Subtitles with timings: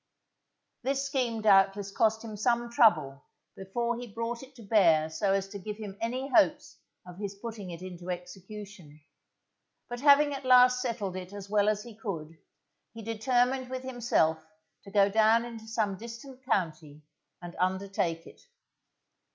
[0.81, 3.21] This scheme doubtless cost him some trouble
[3.55, 7.35] before he brought it to bear so as to give him any hopes of his
[7.35, 9.01] putting it into execution,
[9.87, 12.39] but having at last settled it as well as he could,
[12.95, 14.43] he determined with himself
[14.85, 17.03] to go down into some distant county
[17.39, 18.41] and undertake it.